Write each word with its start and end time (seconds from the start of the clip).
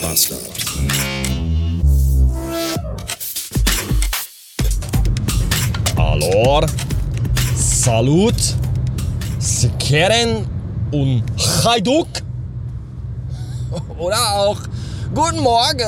Bastard. 0.00 0.40
Hallo, 5.96 6.66
Salut, 7.54 8.34
Sekeren 9.38 10.46
und 10.90 11.22
Hajduk. 11.64 12.08
Oder 13.98 14.34
auch 14.36 14.60
Guten 15.12 15.40
Morgen 15.40 15.84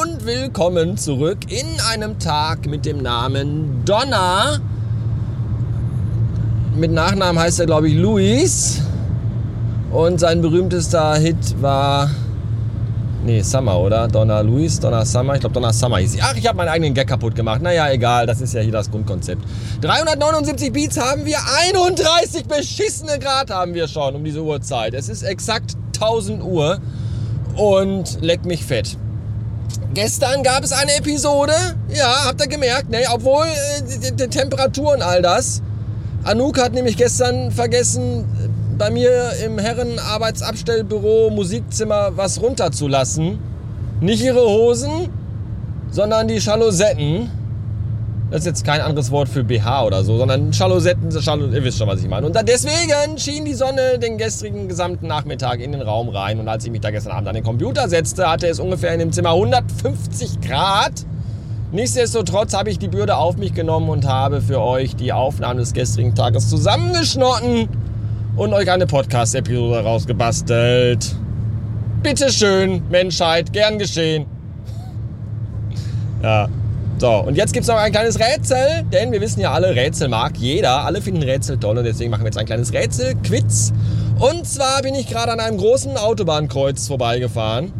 und 0.00 0.24
willkommen 0.24 0.96
zurück 0.96 1.38
in 1.48 1.66
einem 1.90 2.20
Tag 2.20 2.66
mit 2.66 2.86
dem 2.86 3.02
Namen 3.02 3.84
Donner. 3.84 4.60
Mit 6.76 6.92
Nachnamen 6.92 7.36
heißt 7.36 7.58
er, 7.60 7.66
glaube 7.66 7.88
ich, 7.88 7.96
Luis. 7.96 8.80
Und 9.90 10.20
sein 10.20 10.40
berühmtester 10.40 11.16
Hit 11.16 11.60
war. 11.60 12.10
Nee, 13.24 13.42
Summer, 13.42 13.78
oder? 13.80 14.06
Donna 14.06 14.40
Luis, 14.40 14.78
Donna 14.78 15.04
Summer. 15.04 15.34
Ich 15.34 15.40
glaube, 15.40 15.54
Donna 15.54 15.72
Summer 15.72 15.98
hieß 15.98 16.12
sie. 16.12 16.22
Ach, 16.22 16.36
ich 16.36 16.46
habe 16.46 16.56
meinen 16.56 16.68
eigenen 16.68 16.94
Gag 16.94 17.08
kaputt 17.08 17.34
gemacht. 17.34 17.60
Naja, 17.60 17.90
egal, 17.90 18.26
das 18.26 18.40
ist 18.40 18.54
ja 18.54 18.60
hier 18.60 18.72
das 18.72 18.90
Grundkonzept. 18.90 19.42
379 19.80 20.72
Beats 20.72 20.98
haben 20.98 21.24
wir, 21.24 21.38
31 21.68 22.44
beschissene 22.44 23.18
Grad 23.18 23.50
haben 23.50 23.74
wir 23.74 23.88
schon 23.88 24.14
um 24.14 24.24
diese 24.24 24.42
Uhrzeit. 24.42 24.94
Es 24.94 25.08
ist 25.08 25.22
exakt 25.22 25.72
1000 25.96 26.42
Uhr 26.42 26.78
und 27.56 28.18
leck 28.20 28.44
mich 28.44 28.64
fett. 28.64 28.96
Gestern 29.94 30.44
gab 30.44 30.62
es 30.62 30.72
eine 30.72 30.94
Episode, 30.96 31.52
ja, 31.88 32.26
habt 32.26 32.40
ihr 32.40 32.46
gemerkt, 32.46 32.90
ne? 32.90 33.04
Obwohl 33.12 33.46
äh, 33.46 33.82
die, 33.82 34.14
die 34.14 34.28
Temperatur 34.28 34.92
und 34.92 35.02
all 35.02 35.22
das. 35.22 35.60
Anouk 36.24 36.60
hat 36.60 36.72
nämlich 36.72 36.96
gestern 36.96 37.50
vergessen, 37.50 38.24
bei 38.78 38.90
mir 38.90 39.32
im 39.44 39.58
Herrenarbeitsabstellbüro 39.58 41.30
Musikzimmer 41.30 42.16
was 42.16 42.40
runterzulassen. 42.40 43.38
Nicht 44.00 44.22
ihre 44.22 44.40
Hosen, 44.40 45.08
sondern 45.90 46.28
die 46.28 46.36
Jalosetten. 46.36 47.28
Das 48.30 48.40
ist 48.40 48.46
jetzt 48.46 48.64
kein 48.64 48.80
anderes 48.80 49.10
Wort 49.10 49.28
für 49.28 49.42
BH 49.42 49.86
oder 49.86 50.04
so, 50.04 50.16
sondern 50.16 50.52
Jalosetten, 50.52 51.10
Jalo, 51.10 51.46
ihr 51.46 51.64
wisst 51.64 51.78
schon, 51.78 51.88
was 51.88 52.00
ich 52.00 52.08
meine. 52.08 52.26
Und 52.26 52.36
deswegen 52.46 53.18
schien 53.18 53.44
die 53.44 53.54
Sonne 53.54 53.98
den 53.98 54.16
gestrigen 54.16 54.68
gesamten 54.68 55.08
Nachmittag 55.08 55.60
in 55.60 55.72
den 55.72 55.82
Raum 55.82 56.08
rein. 56.10 56.38
Und 56.38 56.46
als 56.46 56.64
ich 56.64 56.70
mich 56.70 56.80
da 56.80 56.90
gestern 56.90 57.12
Abend 57.12 57.28
an 57.28 57.34
den 57.34 57.44
Computer 57.44 57.88
setzte, 57.88 58.30
hatte 58.30 58.46
es 58.46 58.60
ungefähr 58.60 58.92
in 58.92 59.00
dem 59.00 59.12
Zimmer 59.12 59.30
150 59.30 60.40
Grad. 60.40 60.92
Nichtsdestotrotz 61.72 62.54
habe 62.54 62.70
ich 62.70 62.78
die 62.78 62.88
Bürde 62.88 63.16
auf 63.16 63.38
mich 63.38 63.54
genommen 63.54 63.88
und 63.88 64.06
habe 64.06 64.40
für 64.40 64.60
euch 64.60 64.94
die 64.94 65.12
Aufnahmen 65.12 65.58
des 65.58 65.72
gestrigen 65.72 66.14
Tages 66.14 66.48
zusammengeschnotten 66.48 67.68
und 68.38 68.54
euch 68.54 68.70
eine 68.70 68.86
Podcast-Episode 68.86 69.82
rausgebastelt. 69.82 71.16
Bitteschön, 72.04 72.82
Menschheit, 72.88 73.52
gern 73.52 73.80
geschehen. 73.80 74.26
Ja. 76.22 76.48
So, 76.98 77.10
und 77.10 77.36
jetzt 77.36 77.52
gibt 77.52 77.62
es 77.62 77.68
noch 77.68 77.76
ein 77.76 77.92
kleines 77.92 78.18
Rätsel, 78.18 78.84
denn 78.92 79.12
wir 79.12 79.20
wissen 79.20 79.40
ja 79.40 79.52
alle, 79.52 79.74
Rätsel 79.74 80.08
mag 80.08 80.36
jeder. 80.36 80.84
Alle 80.84 81.02
finden 81.02 81.22
Rätsel 81.22 81.58
toll 81.58 81.78
und 81.78 81.84
deswegen 81.84 82.10
machen 82.10 82.22
wir 82.22 82.26
jetzt 82.26 82.38
ein 82.38 82.46
kleines 82.46 82.72
Rätsel-Quiz. 82.72 83.72
Und 84.20 84.46
zwar 84.46 84.82
bin 84.82 84.94
ich 84.94 85.08
gerade 85.08 85.32
an 85.32 85.40
einem 85.40 85.58
großen 85.58 85.96
Autobahnkreuz 85.96 86.86
vorbeigefahren. 86.86 87.72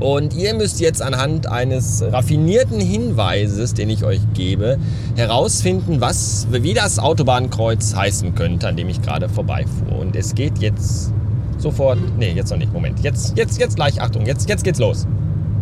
Und 0.00 0.34
ihr 0.34 0.54
müsst 0.54 0.80
jetzt 0.80 1.02
anhand 1.02 1.46
eines 1.46 2.02
raffinierten 2.02 2.80
Hinweises, 2.80 3.74
den 3.74 3.90
ich 3.90 4.02
euch 4.02 4.20
gebe, 4.32 4.78
herausfinden, 5.14 6.00
was, 6.00 6.46
wie 6.50 6.72
das 6.72 6.98
Autobahnkreuz 6.98 7.94
heißen 7.94 8.34
könnte, 8.34 8.66
an 8.66 8.76
dem 8.76 8.88
ich 8.88 9.02
gerade 9.02 9.28
vorbeifuhr. 9.28 9.98
Und 9.98 10.16
es 10.16 10.34
geht 10.34 10.58
jetzt 10.58 11.12
sofort. 11.58 11.98
Nee, 12.18 12.32
jetzt 12.32 12.50
noch 12.50 12.58
nicht. 12.58 12.72
Moment. 12.72 13.00
Jetzt, 13.02 13.36
jetzt, 13.36 13.60
jetzt 13.60 13.76
gleich. 13.76 14.00
Achtung, 14.00 14.24
jetzt, 14.24 14.48
jetzt 14.48 14.64
geht's 14.64 14.78
los. 14.78 15.06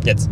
Jetzt. 0.05 0.29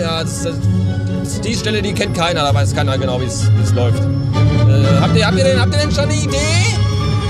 Ja, 0.00 0.22
das 0.22 0.44
ist 0.44 1.44
die 1.44 1.54
Stelle, 1.54 1.82
die 1.82 1.92
kennt 1.92 2.16
keiner, 2.16 2.42
da 2.42 2.54
weiß 2.54 2.74
keiner 2.74 2.96
genau, 2.98 3.20
wie 3.20 3.24
es 3.24 3.50
läuft. 3.74 4.02
Äh, 4.02 5.00
habt, 5.00 5.16
ihr, 5.16 5.26
habt, 5.26 5.38
ihr 5.38 5.44
denn, 5.44 5.60
habt 5.60 5.74
ihr 5.74 5.80
denn 5.80 5.90
schon 5.90 6.04
eine 6.04 6.14
Idee, 6.14 6.66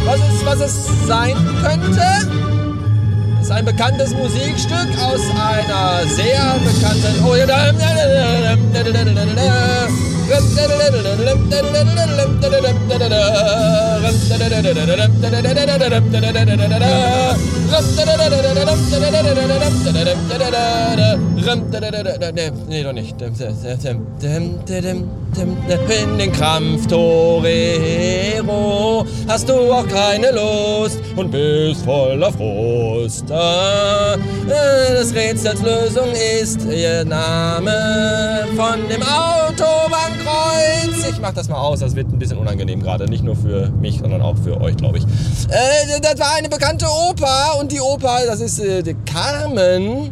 was 0.05 0.21
es, 0.21 0.45
was 0.45 0.61
es 0.61 1.07
sein 1.07 1.37
könnte? 1.63 2.03
Ist 3.45 3.51
ein 3.51 3.65
bekanntes 3.67 4.15
Musikstück 4.15 4.89
aus 5.03 5.21
einer 5.37 6.07
sehr 6.09 6.55
bekannten. 6.65 7.23
Oh, 7.27 7.35
ja, 7.35 7.45
Nee, 22.69 22.83
doch 22.83 22.93
nicht. 22.93 23.21
In 23.21 23.35
den 26.19 26.33
Krampf, 26.33 26.87
Torero, 26.87 29.05
hast 29.29 29.49
du 29.49 29.55
auch 29.73 29.87
keine 29.87 30.31
Lust 30.31 31.01
und 31.17 31.31
bist 31.31 31.85
voller 31.85 32.33
Frust. 32.33 33.25
Das 33.29 34.19
Rätsels 35.15 35.61
Lösung 35.61 36.09
ist 36.41 36.61
ihr 36.71 37.05
Name 37.05 38.47
von 38.57 38.89
dem 38.89 39.03
Autobahnkreuz. 39.03 41.11
Ich 41.11 41.21
mach 41.21 41.35
das 41.35 41.49
mal 41.49 41.59
aus, 41.59 41.81
das 41.81 41.95
wird 41.95 42.04
ein 42.15 42.19
bisschen 42.19 42.39
unangenehm 42.39 42.83
gerade. 42.83 43.07
Nicht 43.09 43.25
nur 43.25 43.37
für 43.37 43.71
mich, 43.71 43.99
sondern 43.99 44.23
auch 44.23 44.37
für 44.39 44.61
euch, 44.61 44.77
glaube 44.77 44.99
ich. 44.99 45.05
Äh, 45.05 46.01
das 46.01 46.19
war 46.19 46.37
eine 46.37 46.49
bekannte 46.49 46.87
Oper 46.87 47.59
und 47.61 47.73
die 47.73 47.81
Oper, 47.81 48.21
das 48.27 48.41
ist 48.41 48.59
äh, 48.61 48.95
Carmen. 49.05 50.11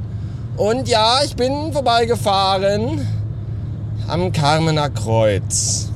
Und 0.57 0.89
ja, 0.89 1.21
ich 1.25 1.35
bin 1.35 1.73
vorbeigefahren 1.73 3.07
am 4.09 4.33
Carmener 4.33 4.91
Kreuz. 4.91 5.89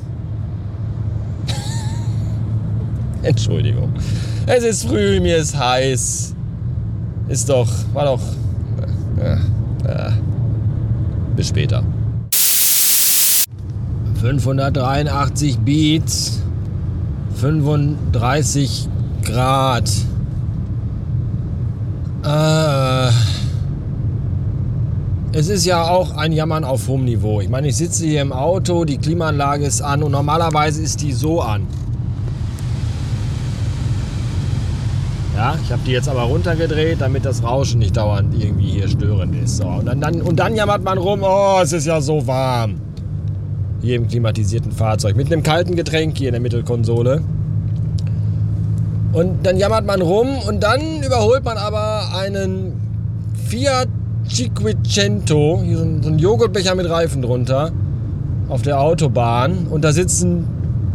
Entschuldigung. 3.23 3.93
Es 4.47 4.65
ist 4.65 4.87
früh, 4.87 5.21
mir 5.21 5.37
ist 5.39 5.59
heiß. 5.59 6.35
Ist 7.29 7.49
doch, 7.49 7.69
war 7.93 8.05
doch. 8.05 8.21
Äh, 9.21 9.33
äh, 9.89 10.13
bis 11.35 11.49
später. 11.49 11.83
583 14.21 15.59
Beats, 15.59 16.41
35 17.35 18.89
Grad. 19.23 19.91
Äh, 22.25 23.11
es 25.33 25.49
ist 25.49 25.67
ja 25.67 25.85
auch 25.89 26.17
ein 26.17 26.33
Jammern 26.33 26.65
auf 26.65 26.89
hohem 26.89 27.05
Niveau. 27.05 27.41
Ich 27.41 27.49
meine, 27.49 27.69
ich 27.69 27.77
sitze 27.77 28.07
hier 28.07 28.23
im 28.23 28.33
Auto, 28.33 28.85
die 28.85 28.97
Klimaanlage 28.97 29.67
ist 29.67 29.83
an 29.83 30.03
und 30.03 30.13
normalerweise 30.13 30.83
ist 30.83 31.03
die 31.03 31.13
so 31.13 31.43
an. 31.43 31.67
Ja, 35.37 35.55
ich 35.63 35.71
habe 35.71 35.83
die 35.85 35.93
jetzt 35.93 36.09
aber 36.09 36.23
runtergedreht, 36.23 37.03
damit 37.03 37.27
das 37.27 37.43
Rauschen 37.43 37.81
nicht 37.81 37.99
dauernd 37.99 38.35
irgendwie 38.43 38.71
hier 38.71 38.89
störend 38.89 39.37
ist. 39.37 39.59
So, 39.59 39.67
und, 39.67 39.85
dann, 39.85 40.01
dann, 40.01 40.23
und 40.23 40.37
dann 40.37 40.57
jammert 40.57 40.83
man 40.83 40.97
rum, 40.97 41.21
oh, 41.23 41.59
es 41.63 41.75
ist 41.75 41.85
ja 41.85 42.01
so 42.01 42.27
warm. 42.27 42.86
Im 43.83 44.09
klimatisierten 44.09 44.73
Fahrzeug. 44.73 45.17
Mit 45.17 45.33
einem 45.33 45.43
kalten 45.43 45.77
Getränk 45.77 46.19
hier 46.19 46.29
in 46.29 46.33
der 46.33 46.41
Mittelkonsole. 46.41 47.23
Und 49.13 49.47
dann 49.47 49.57
jammert 49.57 49.87
man 49.87 50.03
rum 50.03 50.39
und 50.47 50.63
dann 50.63 51.03
überholt 51.03 51.45
man 51.45 51.57
aber 51.57 52.15
einen 52.15 52.73
Fiat 53.49 53.89
Cinquecento, 54.29 55.63
hier 55.65 55.79
so 55.79 55.85
ein 55.85 56.19
Joghurtbecher 56.19 56.75
mit 56.75 56.91
Reifen 56.91 57.23
drunter, 57.23 57.71
auf 58.49 58.63
der 58.63 58.81
Autobahn. 58.81 59.69
Und 59.71 59.85
da 59.85 59.93
sitzen 59.93 60.47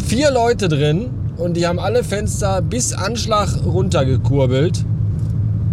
vier 0.06 0.32
Leute 0.32 0.68
drin 0.68 1.10
und 1.38 1.56
die 1.56 1.66
haben 1.66 1.80
alle 1.80 2.04
Fenster 2.04 2.62
bis 2.62 2.94
Anschlag 2.94 3.50
runtergekurbelt 3.66 4.86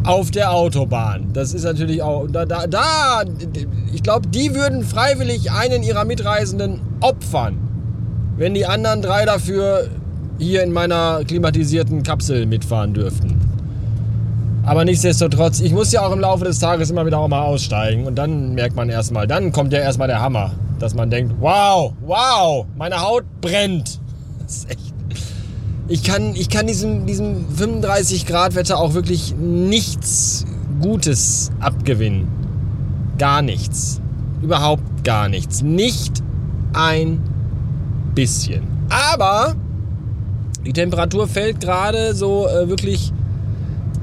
auf 0.08 0.30
der 0.30 0.52
Autobahn. 0.52 1.34
Das 1.34 1.52
ist 1.52 1.64
natürlich 1.64 2.00
auch. 2.02 2.26
Da, 2.28 2.46
da, 2.46 2.66
da 2.66 3.24
ich 3.92 4.02
glaube, 4.02 4.26
die 4.28 4.54
würden 4.54 4.82
freiwillig 4.82 5.52
einen 5.52 5.82
ihrer 5.82 6.06
Mitreisenden 6.06 6.80
opfern, 7.00 7.58
wenn 8.38 8.54
die 8.54 8.64
anderen 8.64 9.02
drei 9.02 9.26
dafür 9.26 9.88
hier 10.38 10.62
in 10.62 10.72
meiner 10.72 11.24
klimatisierten 11.26 12.02
Kapsel 12.04 12.46
mitfahren 12.46 12.94
dürften. 12.94 13.38
Aber 14.64 14.84
nichtsdestotrotz, 14.86 15.60
ich 15.60 15.72
muss 15.72 15.92
ja 15.92 16.06
auch 16.06 16.12
im 16.12 16.20
Laufe 16.20 16.44
des 16.44 16.58
Tages 16.58 16.90
immer 16.90 17.04
wieder 17.04 17.18
auch 17.18 17.28
mal 17.28 17.42
aussteigen 17.42 18.06
und 18.06 18.14
dann 18.16 18.54
merkt 18.54 18.76
man 18.76 18.88
erstmal, 18.88 19.26
dann 19.26 19.52
kommt 19.52 19.74
ja 19.74 19.80
erstmal 19.80 20.08
der 20.08 20.22
Hammer, 20.22 20.52
dass 20.78 20.94
man 20.94 21.10
denkt, 21.10 21.34
wow, 21.38 21.92
wow, 22.00 22.66
meine 22.76 23.00
Haut 23.00 23.24
brennt. 23.40 24.00
Das 24.40 24.56
ist 24.56 24.70
echt 24.70 24.94
ich 25.88 26.04
kann, 26.04 26.34
ich 26.34 26.50
kann 26.50 26.66
diesem, 26.66 27.06
diesem 27.06 27.46
35 27.48 28.26
Grad 28.26 28.54
Wetter 28.54 28.78
auch 28.78 28.94
wirklich 28.94 29.34
nichts 29.34 30.44
Gutes 30.80 31.50
abgewinnen. 31.60 32.28
Gar 33.18 33.42
nichts. 33.42 34.00
Überhaupt 34.42 35.02
gar 35.02 35.28
nichts. 35.28 35.62
Nicht 35.62 36.22
ein 36.74 37.20
bisschen. 38.14 38.62
Aber 38.90 39.56
die 40.64 40.72
Temperatur 40.72 41.26
fällt 41.26 41.60
gerade 41.60 42.14
so 42.14 42.46
äh, 42.46 42.68
wirklich 42.68 43.12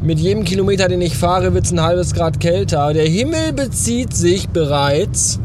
mit 0.01 0.19
jedem 0.19 0.43
Kilometer, 0.43 0.87
den 0.87 1.01
ich 1.01 1.15
fahre, 1.15 1.53
wird 1.53 1.65
es 1.65 1.71
ein 1.71 1.81
halbes 1.81 2.13
Grad 2.13 2.39
kälter. 2.39 2.93
Der 2.93 3.07
Himmel 3.07 3.53
bezieht 3.53 4.15
sich 4.15 4.49
bereits. 4.49 5.39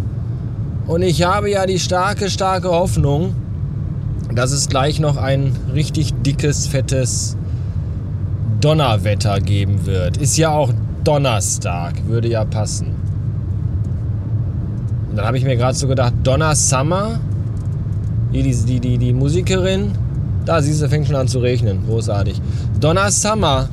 Und 0.87 1.03
ich 1.03 1.23
habe 1.23 1.51
ja 1.51 1.67
die 1.67 1.79
starke, 1.79 2.31
starke 2.31 2.69
Hoffnung, 2.69 3.35
dass 4.37 4.53
es 4.53 4.69
gleich 4.69 5.01
noch 5.01 5.17
ein 5.17 5.57
richtig 5.75 6.15
dickes, 6.23 6.67
fettes 6.67 7.37
Donnerwetter 8.61 9.41
geben 9.41 9.87
wird. 9.87 10.17
Ist 10.19 10.37
ja 10.37 10.51
auch 10.51 10.73
Donnerstag, 11.05 12.07
würde 12.07 12.29
ja 12.29 12.45
passen. 12.45 12.95
Und 15.11 15.17
dann 15.17 15.27
habe 15.27 15.39
ich 15.39 15.45
mir 15.45 15.57
gerade 15.57 15.77
so 15.77 15.89
gedacht, 15.89 16.13
Donner 16.23 16.55
Summer, 16.55 17.19
die, 18.33 18.43
die, 18.43 18.81
die, 18.81 18.99
die 18.99 19.13
Musikerin, 19.13 19.93
da 20.45 20.63
siehst 20.63 20.83
du, 20.83 20.89
fängt 20.89 21.07
schon 21.07 21.17
an 21.17 21.29
zu 21.29 21.41
regnen. 21.41 21.85
Großartig. 21.87 22.41
Donna 22.79 23.11
Summer 23.11 23.69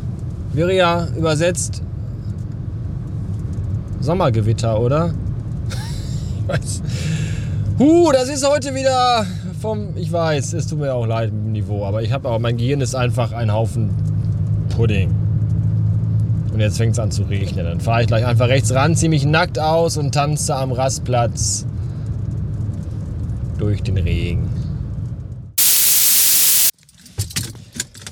wäre 0.54 0.76
ja 0.76 1.08
übersetzt 1.16 1.82
Sommergewitter, 4.00 4.80
oder? 4.80 5.14
ich 6.40 6.48
weiß. 6.48 6.82
Huh, 7.80 8.12
das 8.12 8.30
ist 8.30 8.48
heute 8.48 8.74
wieder 8.74 9.26
vom. 9.58 9.96
Ich 9.96 10.12
weiß, 10.12 10.54
es 10.54 10.68
tut 10.68 10.80
mir 10.80 10.94
auch 10.94 11.06
leid 11.06 11.34
mit 11.34 11.46
dem 11.46 11.52
Niveau, 11.52 11.86
aber 11.86 12.04
ich 12.04 12.12
habe 12.12 12.30
auch. 12.30 12.40
Mein 12.40 12.58
Gehirn 12.58 12.82
ist 12.82 12.96
einfach 12.96 13.32
ein 13.32 13.52
Haufen 13.52 13.90
Pudding. 14.70 15.14
Und 16.54 16.60
jetzt 16.60 16.78
fängt 16.78 16.94
es 16.94 17.00
an 17.00 17.12
zu 17.12 17.24
regnen. 17.24 17.66
Dann 17.66 17.80
fahre 17.80 18.02
ich 18.02 18.08
gleich 18.08 18.26
einfach 18.26 18.48
rechts 18.48 18.74
ran, 18.74 18.96
ziehe 18.96 19.10
mich 19.10 19.26
nackt 19.26 19.60
aus 19.60 19.98
und 19.98 20.14
tanze 20.14 20.56
am 20.56 20.72
Rastplatz 20.72 21.66
durch 23.58 23.84
den 23.84 23.98
Regen. 23.98 24.50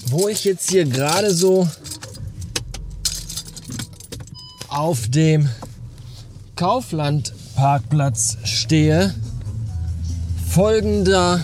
Wo 0.07 0.27
ich 0.27 0.43
jetzt 0.43 0.69
hier 0.69 0.85
gerade 0.85 1.31
so 1.31 1.67
auf 4.69 5.09
dem 5.09 5.49
Kaufland-Parkplatz 6.55 8.37
stehe, 8.43 9.13
folgender 10.55 11.43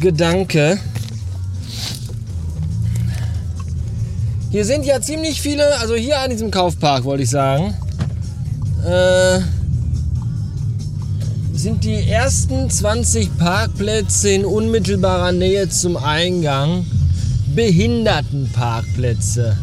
Gedanke. 0.00 0.78
Hier 4.52 4.64
sind 4.64 4.86
ja 4.86 5.00
ziemlich 5.00 5.42
viele, 5.42 5.76
also 5.80 5.96
hier 5.96 6.20
an 6.20 6.30
diesem 6.30 6.52
Kaufpark 6.52 7.02
wollte 7.02 7.24
ich 7.24 7.30
sagen, 7.30 7.74
äh, 8.86 9.40
sind 11.52 11.82
die 11.82 12.08
ersten 12.08 12.70
20 12.70 13.36
Parkplätze 13.38 14.30
in 14.30 14.44
unmittelbarer 14.44 15.32
Nähe 15.32 15.68
zum 15.68 15.96
Eingang 15.96 16.86
Behindertenparkplätze. 17.56 19.56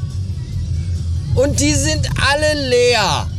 Und 1.35 1.61
die 1.61 1.75
sind 1.75 2.09
alle 2.29 2.69
leer. 2.69 3.29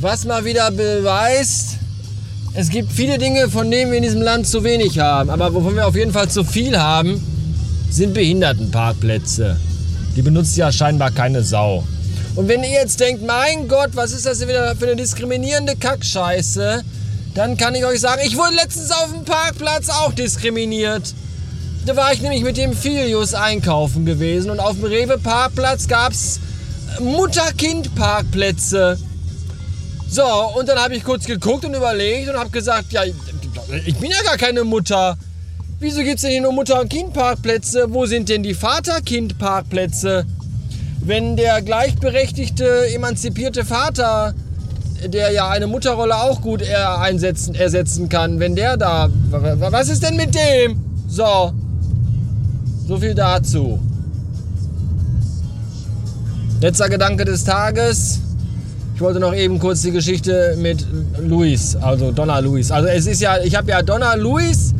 Was 0.00 0.24
mal 0.24 0.44
wieder 0.44 0.72
beweist, 0.72 1.76
es 2.56 2.70
gibt 2.70 2.90
viele 2.90 3.18
Dinge, 3.18 3.50
von 3.50 3.70
denen 3.70 3.90
wir 3.90 3.98
in 3.98 4.02
diesem 4.02 4.22
Land 4.22 4.46
zu 4.46 4.64
wenig 4.64 4.98
haben. 4.98 5.28
Aber 5.28 5.52
wovon 5.52 5.76
wir 5.76 5.86
auf 5.86 5.94
jeden 5.94 6.12
Fall 6.12 6.30
zu 6.30 6.42
viel 6.42 6.78
haben, 6.78 7.20
sind 7.90 8.14
Behindertenparkplätze. 8.14 9.60
Die 10.16 10.22
benutzt 10.22 10.56
ja 10.56 10.72
scheinbar 10.72 11.10
keine 11.10 11.42
Sau. 11.42 11.84
Und 12.34 12.48
wenn 12.48 12.62
ihr 12.62 12.70
jetzt 12.70 12.98
denkt, 12.98 13.22
mein 13.26 13.68
Gott, 13.68 13.90
was 13.92 14.12
ist 14.12 14.24
das 14.24 14.38
denn 14.38 14.48
wieder 14.48 14.74
für 14.74 14.86
eine 14.86 14.96
diskriminierende 14.96 15.76
Kackscheiße, 15.76 16.82
dann 17.34 17.58
kann 17.58 17.74
ich 17.74 17.84
euch 17.84 18.00
sagen, 18.00 18.22
ich 18.24 18.38
wurde 18.38 18.54
letztens 18.54 18.90
auf 18.90 19.12
dem 19.12 19.24
Parkplatz 19.24 19.90
auch 19.90 20.14
diskriminiert. 20.14 21.12
Da 21.84 21.94
war 21.94 22.14
ich 22.14 22.22
nämlich 22.22 22.42
mit 22.42 22.56
dem 22.56 22.72
Filius 22.72 23.34
einkaufen 23.34 24.06
gewesen 24.06 24.50
und 24.50 24.60
auf 24.60 24.76
dem 24.76 24.84
Rewe-Parkplatz 24.84 25.88
gab 25.88 26.12
es 26.12 26.40
Mutter-Kind-Parkplätze. 27.00 28.98
So, 30.08 30.24
und 30.58 30.68
dann 30.68 30.78
habe 30.78 30.94
ich 30.94 31.04
kurz 31.04 31.24
geguckt 31.24 31.64
und 31.64 31.74
überlegt 31.74 32.28
und 32.28 32.36
habe 32.36 32.50
gesagt, 32.50 32.92
ja, 32.92 33.02
ich 33.04 33.96
bin 33.96 34.10
ja 34.10 34.22
gar 34.24 34.36
keine 34.36 34.64
Mutter. 34.64 35.16
Wieso 35.78 36.02
gibt 36.02 36.16
es 36.16 36.22
denn 36.22 36.30
hier 36.30 36.42
nur 36.42 36.52
Mutter- 36.52 36.80
und 36.80 36.88
Kind-Parkplätze? 36.88 37.86
Wo 37.88 38.06
sind 38.06 38.28
denn 38.28 38.42
die 38.42 38.54
Vater-Kind-Parkplätze? 38.54 40.24
Wenn 41.00 41.36
der 41.36 41.60
gleichberechtigte, 41.62 42.88
emanzipierte 42.94 43.64
Vater 43.64 44.34
der 45.04 45.30
ja 45.30 45.48
eine 45.48 45.66
Mutterrolle 45.66 46.16
auch 46.16 46.40
gut 46.40 46.62
einsetzen, 46.62 47.54
ersetzen 47.54 48.08
kann, 48.08 48.40
wenn 48.40 48.56
der 48.56 48.76
da. 48.76 49.08
Was 49.30 49.88
ist 49.88 50.02
denn 50.02 50.16
mit 50.16 50.34
dem? 50.34 50.82
So. 51.08 51.52
So 52.86 52.98
viel 52.98 53.14
dazu. 53.14 53.78
Letzter 56.60 56.88
Gedanke 56.88 57.24
des 57.24 57.44
Tages. 57.44 58.20
Ich 58.96 59.00
wollte 59.00 59.20
noch 59.20 59.34
eben 59.34 59.58
kurz 59.58 59.82
die 59.82 59.92
Geschichte 59.92 60.56
mit 60.58 60.84
Luis, 61.20 61.76
also 61.76 62.10
Donna 62.10 62.40
Luis. 62.40 62.72
Also 62.72 62.88
es 62.88 63.06
ist 63.06 63.20
ja, 63.20 63.38
ich 63.38 63.54
habe 63.54 63.70
ja 63.70 63.82
Donna 63.82 64.14
Luis 64.14 64.74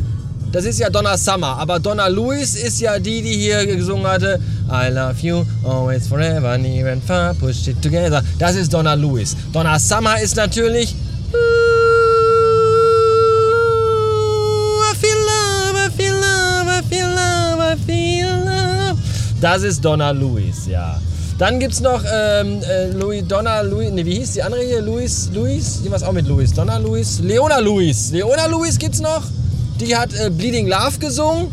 das 0.51 0.63
ist 0.63 0.79
ja 0.79 0.89
Donna 0.89 1.17
Summer, 1.17 1.57
aber 1.59 1.77
Donna 1.77 2.07
Lewis 2.07 2.55
ist 2.55 2.79
ja 2.79 2.97
die, 2.97 3.21
die 3.21 3.33
hier 3.33 3.65
gesungen 3.65 4.07
hatte. 4.07 4.39
I 4.69 4.91
love 4.91 5.15
you, 5.21 5.43
always 5.63 6.07
forever, 6.07 6.57
near 6.57 6.91
and 6.91 7.03
far, 7.03 7.33
push 7.33 7.67
it 7.67 7.81
together. 7.81 8.23
Das 8.39 8.55
ist 8.55 8.73
Donna 8.73 8.93
Lewis. 8.93 9.35
Donna 9.51 9.77
Summer 9.77 10.19
ist 10.21 10.35
natürlich. 10.35 10.95
Das 19.39 19.61
ist 19.61 19.85
Donna 19.85 20.09
Lewis, 20.11 20.65
ja. 20.65 20.99
Dann 21.37 21.59
gibt 21.59 21.73
es 21.73 21.81
noch 21.81 22.03
ähm, 22.11 22.61
äh, 22.63 22.87
Louis, 22.87 23.23
Donna 23.27 23.61
Louis, 23.61 23.91
ne, 23.91 24.03
wie 24.03 24.15
hieß 24.15 24.33
die 24.33 24.41
andere 24.41 24.63
hier? 24.63 24.81
Louis, 24.81 25.29
Louis, 25.31 25.81
die 25.83 25.91
was 25.91 26.01
auch 26.01 26.11
mit 26.11 26.27
Louis. 26.27 26.51
Donna 26.51 26.77
Louis, 26.77 27.19
Leona 27.19 27.59
Louis. 27.59 28.11
Leona 28.11 28.47
Louis 28.47 28.79
gibt's 28.79 28.99
noch. 28.99 29.21
Die 29.79 29.95
hat 29.95 30.09
äh, 30.15 30.31
Bleeding 30.31 30.67
Love 30.67 30.97
gesungen. 30.99 31.51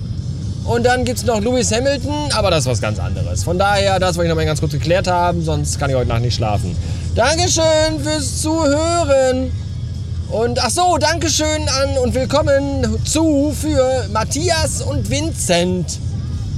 Und 0.64 0.86
dann 0.86 1.04
gibt 1.04 1.18
es 1.18 1.26
noch 1.26 1.42
Lewis 1.42 1.70
Hamilton, 1.70 2.32
aber 2.32 2.50
das 2.50 2.60
ist 2.60 2.70
was 2.70 2.80
ganz 2.80 2.98
anderes. 2.98 3.44
Von 3.44 3.58
daher, 3.58 3.98
das 3.98 4.16
wollte 4.16 4.28
ich 4.28 4.30
noch 4.30 4.36
mal 4.36 4.46
ganz 4.46 4.60
kurz 4.60 4.72
geklärt 4.72 5.06
haben, 5.06 5.44
sonst 5.44 5.78
kann 5.78 5.90
ich 5.90 5.96
heute 5.96 6.08
Nacht 6.08 6.22
nicht 6.22 6.36
schlafen. 6.36 6.74
Dankeschön 7.14 8.00
fürs 8.02 8.40
Zuhören. 8.40 9.52
Und 10.30 10.64
ach 10.64 10.70
so, 10.70 10.96
Dankeschön 10.96 11.68
an 11.68 11.98
und 12.02 12.14
willkommen 12.14 12.98
zu 13.04 13.54
für 13.60 14.08
Matthias 14.10 14.80
und 14.80 15.10
Vincent, 15.10 15.98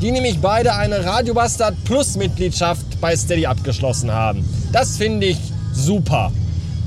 die 0.01 0.13
nämlich 0.13 0.39
beide 0.41 0.73
eine 0.75 1.05
Radio 1.05 1.35
Bastard 1.35 1.75
Plus 1.85 2.17
Mitgliedschaft 2.17 2.86
bei 3.01 3.17
Steady 3.17 3.47
abgeschlossen 3.47 4.13
haben. 4.13 4.45
Das 4.73 4.97
finde 4.97 5.27
ich 5.27 5.39
super. 5.73 6.33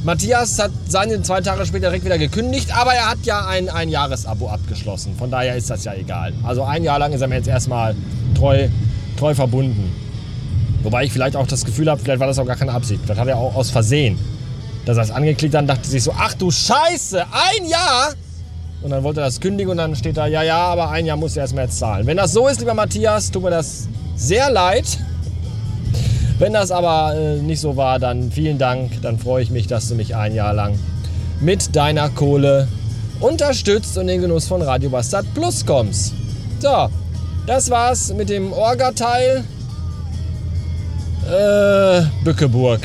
Matthias 0.04 0.58
hat 0.60 0.72
seine 0.88 1.22
zwei 1.24 1.42
Tage 1.42 1.66
später 1.66 1.88
direkt 1.88 2.06
wieder 2.06 2.18
gekündigt, 2.18 2.76
aber 2.76 2.94
er 2.94 3.10
hat 3.10 3.20
ja 3.24 3.46
ein, 3.48 3.68
ein 3.70 3.90
Jahresabo 3.90 4.48
abgeschlossen. 4.50 5.16
Von 5.18 5.30
daher 5.30 5.56
ist 5.58 5.70
das 5.70 5.84
ja 5.84 5.94
egal. 5.94 6.34
Also 6.44 6.64
ein 6.64 6.84
Jahr 6.84 7.00
lang 7.00 7.12
ist 7.12 7.20
er 7.22 7.28
mir 7.28 7.36
jetzt 7.36 7.50
erstmal 7.50 7.96
treu, 8.34 8.70
treu 9.18 9.36
verbunden. 9.36 9.94
Wobei 10.84 11.04
ich 11.04 11.12
vielleicht 11.12 11.36
auch 11.36 11.48
das 11.48 11.66
Gefühl 11.66 11.90
habe, 11.90 12.00
vielleicht 12.02 12.22
war 12.22 12.28
das 12.28 12.40
auch 12.40 12.46
gar 12.46 12.56
keine 12.56 12.72
Absicht. 12.72 13.02
Vielleicht 13.04 13.20
hat 13.20 13.28
er 13.28 13.38
auch 13.38 13.56
aus 13.56 13.70
Versehen, 13.72 14.18
dass 14.86 14.96
er 14.96 15.04
es 15.04 15.12
angeklickt 15.12 15.54
hat 15.54 15.68
dachte 15.68 15.88
sich 15.88 16.04
so, 16.04 16.14
ach 16.18 16.34
du 16.36 16.50
Scheiße, 16.50 17.22
ein 17.22 17.66
Jahr! 17.66 18.14
Und 18.82 18.92
dann 18.92 19.04
wollte 19.04 19.20
er 19.20 19.26
das 19.26 19.42
kündigen 19.42 19.72
und 19.72 19.78
dann 19.78 19.94
steht 19.96 20.16
da, 20.16 20.28
ja, 20.28 20.42
ja, 20.42 20.60
aber 20.60 20.90
ein 20.92 21.06
Jahr 21.06 21.18
muss 21.18 21.36
er 21.36 21.42
erstmal 21.42 21.66
jetzt 21.66 21.78
zahlen. 21.78 22.08
Wenn 22.08 22.16
das 22.16 22.32
so 22.32 22.48
ist, 22.48 22.62
lieber 22.62 22.74
Matthias, 22.74 23.30
tut 23.30 23.44
mir 23.44 23.50
das 23.50 23.90
sehr 24.16 24.50
leid. 24.50 24.86
Wenn 26.40 26.54
das 26.54 26.72
aber 26.72 27.16
äh, 27.16 27.36
nicht 27.42 27.60
so 27.60 27.76
war, 27.76 28.00
dann 28.00 28.32
vielen 28.32 28.58
Dank. 28.58 29.02
Dann 29.02 29.20
freue 29.20 29.44
ich 29.44 29.52
mich, 29.52 29.68
dass 29.68 29.90
du 29.90 29.96
mich 29.96 30.16
ein 30.16 30.34
Jahr 30.34 30.54
lang 30.54 30.80
mit 31.42 31.76
deiner 31.76 32.10
Kohle 32.10 32.68
unterstützt 33.20 33.98
und 33.98 34.04
in 34.04 34.08
den 34.08 34.22
Genuss 34.22 34.48
von 34.48 34.62
Radio 34.62 34.90
Bastard 34.90 35.26
Plus 35.34 35.66
kommst. 35.66 36.14
So, 36.60 36.88
das 37.46 37.70
war's 37.70 38.14
mit 38.14 38.30
dem 38.30 38.54
Orga-Teil. 38.54 39.44
Äh, 41.30 42.04
Bückeburg. 42.24 42.82